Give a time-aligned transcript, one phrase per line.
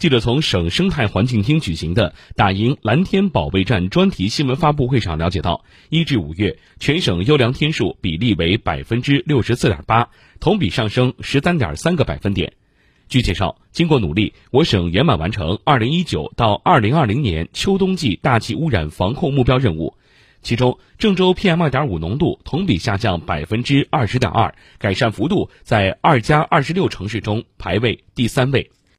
[0.00, 10.08] 记者从省生态环境厅举行的打赢蓝天保卫战专题新闻发布会上了解到一至五月全省优良天数比例为百分之六十四点八
[10.40, 12.54] 同比上升十三点三个百分点。
[13.10, 19.98] 据介绍经过努力我省圆满完成二零一九到二零二零年秋冬季大气污染防控目标任务
[20.40, 28.70] 其中郑州 pm 二点五浓度同比下降百分之二十点二改善幅度在二加二十六城市中排位第三位。